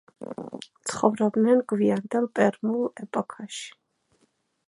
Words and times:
ცხოვრობდნენ 0.91 1.61
გვიანდელ 1.73 2.25
პერმულ 2.39 2.83
ეპოქაში. 3.05 3.71